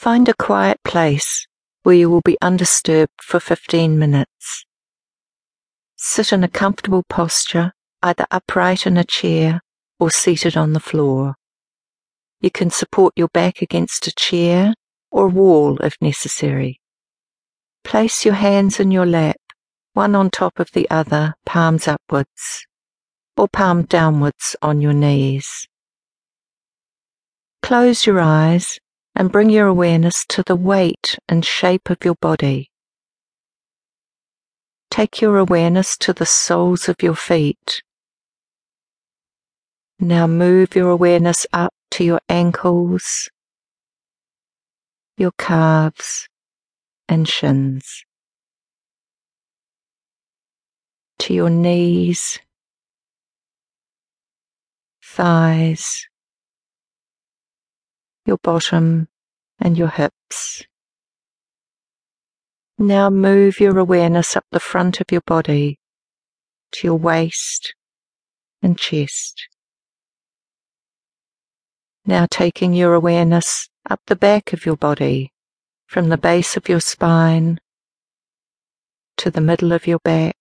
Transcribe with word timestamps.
Find 0.00 0.30
a 0.30 0.34
quiet 0.34 0.78
place 0.82 1.46
where 1.82 1.94
you 1.94 2.08
will 2.08 2.22
be 2.22 2.38
undisturbed 2.40 3.20
for 3.20 3.38
15 3.38 3.98
minutes. 3.98 4.64
Sit 5.96 6.32
in 6.32 6.42
a 6.42 6.48
comfortable 6.48 7.02
posture, 7.10 7.72
either 8.02 8.24
upright 8.30 8.86
in 8.86 8.96
a 8.96 9.04
chair 9.04 9.60
or 9.98 10.10
seated 10.10 10.56
on 10.56 10.72
the 10.72 10.80
floor. 10.80 11.34
You 12.40 12.50
can 12.50 12.70
support 12.70 13.12
your 13.14 13.28
back 13.34 13.60
against 13.60 14.06
a 14.06 14.12
chair 14.12 14.72
or 15.10 15.28
wall 15.28 15.76
if 15.82 15.96
necessary. 16.00 16.80
Place 17.84 18.24
your 18.24 18.36
hands 18.36 18.80
in 18.80 18.90
your 18.90 19.04
lap, 19.04 19.36
one 19.92 20.14
on 20.14 20.30
top 20.30 20.58
of 20.58 20.70
the 20.72 20.88
other, 20.88 21.34
palms 21.44 21.86
upwards, 21.86 22.66
or 23.36 23.48
palm 23.48 23.82
downwards 23.82 24.56
on 24.62 24.80
your 24.80 24.94
knees. 24.94 25.68
Close 27.62 28.06
your 28.06 28.18
eyes 28.18 28.80
and 29.14 29.32
bring 29.32 29.50
your 29.50 29.66
awareness 29.66 30.24
to 30.28 30.42
the 30.42 30.56
weight 30.56 31.18
and 31.28 31.44
shape 31.44 31.90
of 31.90 32.04
your 32.04 32.14
body. 32.16 32.70
Take 34.90 35.20
your 35.20 35.38
awareness 35.38 35.96
to 35.98 36.12
the 36.12 36.26
soles 36.26 36.88
of 36.88 36.96
your 37.02 37.14
feet. 37.14 37.82
Now 39.98 40.26
move 40.26 40.74
your 40.74 40.90
awareness 40.90 41.46
up 41.52 41.74
to 41.92 42.04
your 42.04 42.20
ankles, 42.28 43.28
your 45.16 45.32
calves, 45.38 46.28
and 47.08 47.28
shins, 47.28 48.04
to 51.18 51.34
your 51.34 51.50
knees, 51.50 52.38
thighs, 55.04 56.06
your 58.26 58.38
bottom, 58.42 59.08
and 59.58 59.76
your 59.76 59.88
hips. 59.88 60.64
Now 62.78 63.10
move 63.10 63.60
your 63.60 63.78
awareness 63.78 64.36
up 64.36 64.44
the 64.50 64.60
front 64.60 65.00
of 65.00 65.06
your 65.12 65.22
body 65.26 65.78
to 66.72 66.86
your 66.86 66.96
waist 66.96 67.74
and 68.62 68.78
chest. 68.78 69.48
Now 72.06 72.26
taking 72.30 72.72
your 72.72 72.94
awareness 72.94 73.68
up 73.88 74.00
the 74.06 74.16
back 74.16 74.52
of 74.52 74.64
your 74.64 74.76
body, 74.76 75.32
from 75.86 76.08
the 76.08 76.18
base 76.18 76.56
of 76.56 76.68
your 76.68 76.80
spine 76.80 77.58
to 79.16 79.30
the 79.30 79.40
middle 79.40 79.72
of 79.72 79.86
your 79.86 79.98
back 79.98 80.36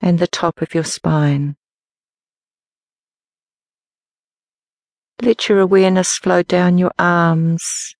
and 0.00 0.18
the 0.18 0.26
top 0.26 0.60
of 0.60 0.74
your 0.74 0.84
spine. 0.84 1.56
Let 5.22 5.48
your 5.48 5.60
awareness 5.60 6.16
flow 6.16 6.42
down 6.42 6.78
your 6.78 6.92
arms 6.98 7.94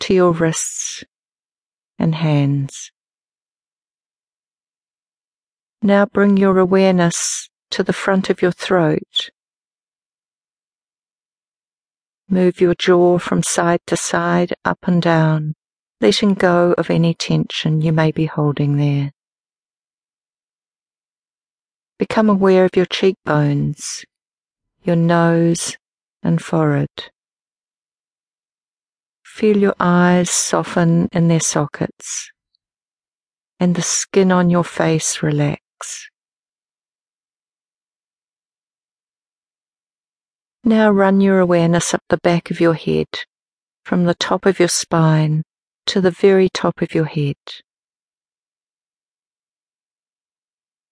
to 0.00 0.14
your 0.14 0.32
wrists 0.32 1.04
and 1.98 2.14
hands. 2.14 2.90
Now 5.82 6.06
bring 6.06 6.36
your 6.36 6.58
awareness 6.58 7.48
to 7.70 7.82
the 7.82 7.92
front 7.92 8.30
of 8.30 8.42
your 8.42 8.52
throat 8.52 9.30
Move 12.28 12.60
your 12.60 12.74
jaw 12.74 13.18
from 13.18 13.40
side 13.44 13.78
to 13.86 13.96
side, 13.96 14.52
up 14.64 14.78
and 14.82 15.00
down, 15.00 15.54
letting 16.00 16.34
go 16.34 16.74
of 16.76 16.90
any 16.90 17.14
tension 17.14 17.80
you 17.80 17.92
may 17.92 18.10
be 18.10 18.26
holding 18.26 18.76
there. 18.78 19.12
Become 22.00 22.28
aware 22.28 22.64
of 22.64 22.74
your 22.74 22.86
cheekbones, 22.86 24.04
your 24.86 24.96
nose 24.96 25.76
and 26.22 26.40
forehead. 26.40 26.88
Feel 29.24 29.56
your 29.56 29.74
eyes 29.78 30.30
soften 30.30 31.08
in 31.12 31.28
their 31.28 31.40
sockets 31.40 32.30
and 33.58 33.74
the 33.74 33.82
skin 33.82 34.30
on 34.30 34.50
your 34.50 34.64
face 34.64 35.22
relax. 35.22 36.08
Now 40.64 40.90
run 40.90 41.20
your 41.20 41.38
awareness 41.40 41.94
up 41.94 42.02
the 42.08 42.18
back 42.18 42.50
of 42.50 42.60
your 42.60 42.74
head, 42.74 43.06
from 43.84 44.04
the 44.04 44.14
top 44.14 44.46
of 44.46 44.58
your 44.58 44.68
spine 44.68 45.42
to 45.86 46.00
the 46.00 46.10
very 46.10 46.48
top 46.48 46.82
of 46.82 46.94
your 46.94 47.04
head. 47.04 47.36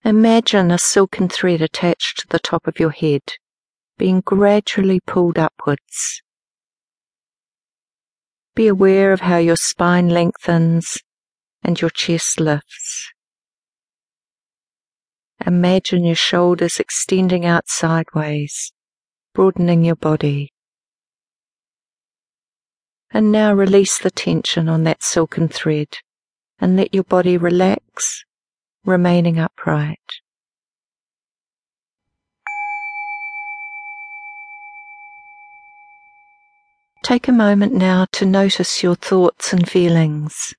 Imagine 0.05 0.71
a 0.71 0.79
silken 0.79 1.29
thread 1.29 1.61
attached 1.61 2.21
to 2.21 2.27
the 2.29 2.39
top 2.39 2.67
of 2.67 2.79
your 2.79 2.91
head, 2.91 3.23
being 3.99 4.21
gradually 4.21 5.01
pulled 5.07 5.39
upwards. 5.39 6.23
Be 8.55 8.69
aware 8.69 9.13
of 9.13 9.21
how 9.21 9.39
your 9.39 9.57
spine 9.57 10.09
lengthens 10.09 10.99
and 11.63 11.81
your 11.81 11.91
chest 11.91 12.41
lifts. 12.41 13.13
Imagine 15.45 16.05
your 16.05 16.15
shoulders 16.15 16.79
extending 16.79 17.45
out 17.45 17.65
sideways 17.67 18.73
broadening 19.35 19.85
your 19.85 19.97
body. 19.97 20.53
And 23.11 23.31
now 23.31 23.53
release 23.53 23.99
the 23.99 24.11
tension 24.11 24.69
on 24.69 24.85
that 24.85 25.03
silken 25.03 25.49
thread 25.49 25.89
and 26.61 26.77
let 26.77 26.95
your 26.95 27.05
body 27.05 27.37
relax, 27.37 28.25
remaining 28.85 29.39
upright. 29.39 29.99
Take 37.05 37.29
a 37.29 37.33
moment 37.33 37.73
now 37.73 38.07
to 38.13 38.27
notice 38.27 38.83
your 38.83 38.97
thoughts 38.97 39.53
and 39.53 39.69
feelings. 39.69 40.55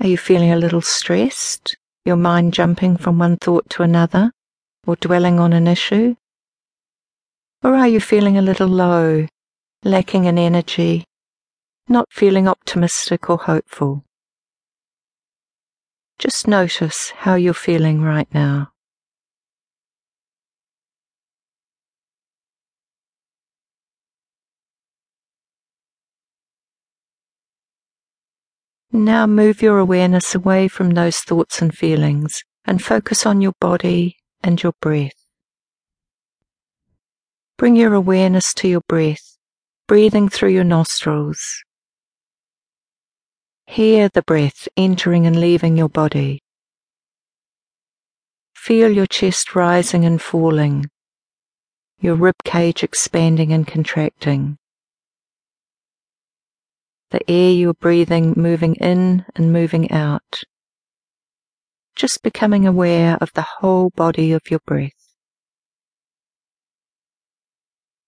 Are 0.00 0.06
you 0.06 0.16
feeling 0.16 0.52
a 0.52 0.56
little 0.56 0.82
stressed? 0.82 1.76
your 2.04 2.16
mind 2.16 2.52
jumping 2.52 2.98
from 2.98 3.18
one 3.18 3.38
thought 3.38 3.68
to 3.70 3.82
another 3.82 4.30
or 4.86 4.96
dwelling 4.96 5.40
on 5.40 5.54
an 5.54 5.66
issue? 5.66 6.14
Or 7.62 7.74
are 7.74 7.88
you 7.88 7.98
feeling 7.98 8.36
a 8.36 8.42
little 8.42 8.68
low, 8.68 9.26
lacking 9.82 10.26
in 10.26 10.36
energy, 10.36 11.04
not 11.88 12.12
feeling 12.12 12.46
optimistic 12.46 13.30
or 13.30 13.38
hopeful? 13.38 14.04
Just 16.18 16.46
notice 16.46 17.10
how 17.16 17.36
you're 17.36 17.54
feeling 17.54 18.02
right 18.02 18.28
now. 18.34 18.73
Now 28.96 29.26
move 29.26 29.60
your 29.60 29.80
awareness 29.80 30.36
away 30.36 30.68
from 30.68 30.90
those 30.90 31.18
thoughts 31.18 31.60
and 31.60 31.76
feelings 31.76 32.44
and 32.64 32.80
focus 32.80 33.26
on 33.26 33.40
your 33.40 33.54
body 33.60 34.18
and 34.40 34.62
your 34.62 34.72
breath. 34.80 35.26
Bring 37.58 37.74
your 37.74 37.94
awareness 37.94 38.54
to 38.54 38.68
your 38.68 38.82
breath, 38.88 39.36
breathing 39.88 40.28
through 40.28 40.50
your 40.50 40.62
nostrils. 40.62 41.42
Hear 43.66 44.08
the 44.10 44.22
breath 44.22 44.68
entering 44.76 45.26
and 45.26 45.40
leaving 45.40 45.76
your 45.76 45.88
body. 45.88 46.40
Feel 48.54 48.92
your 48.92 49.06
chest 49.06 49.56
rising 49.56 50.04
and 50.04 50.22
falling, 50.22 50.88
your 51.98 52.14
rib 52.14 52.36
cage 52.44 52.84
expanding 52.84 53.52
and 53.52 53.66
contracting 53.66 54.56
the 57.14 57.30
air 57.30 57.52
you're 57.52 57.74
breathing 57.74 58.34
moving 58.36 58.74
in 58.74 59.24
and 59.36 59.52
moving 59.52 59.88
out. 59.92 60.42
Just 61.94 62.24
becoming 62.24 62.66
aware 62.66 63.16
of 63.20 63.32
the 63.34 63.46
whole 63.60 63.90
body 63.90 64.32
of 64.32 64.50
your 64.50 64.58
breath. 64.66 65.03